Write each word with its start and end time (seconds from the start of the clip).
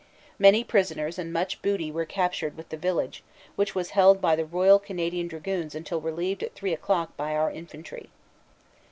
Many 0.39 0.63
prisoners 0.63 1.19
and 1.19 1.31
much 1.31 1.61
booty 1.61 1.91
were 1.91 2.05
captured 2.05 2.57
with 2.57 2.69
the 2.69 2.75
village, 2.75 3.23
which 3.55 3.75
was 3.75 3.91
held 3.91 4.19
by 4.19 4.35
the 4.35 4.49
R.C.D 4.51 5.29
s 5.67 5.75
until 5.75 6.01
relieved 6.01 6.41
at 6.41 6.55
three 6.55 6.73
o 6.73 6.77
clock 6.77 7.15
by 7.15 7.35
our 7.35 7.51
infantry. 7.51 8.09